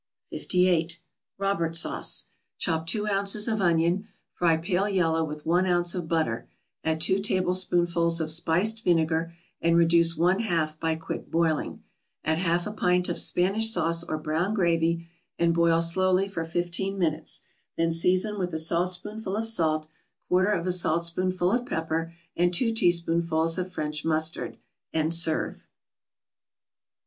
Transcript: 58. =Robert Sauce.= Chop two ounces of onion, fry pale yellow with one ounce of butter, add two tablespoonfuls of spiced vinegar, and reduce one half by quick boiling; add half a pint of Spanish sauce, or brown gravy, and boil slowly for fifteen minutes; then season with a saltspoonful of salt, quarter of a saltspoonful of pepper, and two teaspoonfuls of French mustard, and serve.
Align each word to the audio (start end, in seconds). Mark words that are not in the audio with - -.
58. 0.31 0.99
=Robert 1.37 1.75
Sauce.= 1.75 2.25
Chop 2.57 2.87
two 2.87 3.07
ounces 3.07 3.47
of 3.47 3.61
onion, 3.61 4.07
fry 4.33 4.57
pale 4.57 4.89
yellow 4.89 5.23
with 5.23 5.45
one 5.45 5.67
ounce 5.67 5.93
of 5.93 6.07
butter, 6.07 6.49
add 6.83 6.99
two 6.99 7.19
tablespoonfuls 7.19 8.19
of 8.19 8.31
spiced 8.31 8.83
vinegar, 8.83 9.35
and 9.61 9.77
reduce 9.77 10.17
one 10.17 10.39
half 10.39 10.79
by 10.79 10.95
quick 10.95 11.29
boiling; 11.29 11.83
add 12.23 12.39
half 12.39 12.65
a 12.65 12.71
pint 12.71 13.09
of 13.09 13.19
Spanish 13.19 13.69
sauce, 13.69 14.03
or 14.03 14.17
brown 14.17 14.55
gravy, 14.55 15.07
and 15.37 15.53
boil 15.53 15.83
slowly 15.83 16.27
for 16.27 16.43
fifteen 16.45 16.97
minutes; 16.97 17.41
then 17.77 17.91
season 17.91 18.39
with 18.39 18.55
a 18.55 18.57
saltspoonful 18.57 19.35
of 19.35 19.45
salt, 19.45 19.85
quarter 20.27 20.49
of 20.49 20.65
a 20.65 20.71
saltspoonful 20.71 21.51
of 21.51 21.63
pepper, 21.63 22.11
and 22.35 22.51
two 22.55 22.71
teaspoonfuls 22.71 23.55
of 23.59 23.71
French 23.71 24.03
mustard, 24.03 24.57
and 24.91 25.13
serve. 25.13 25.67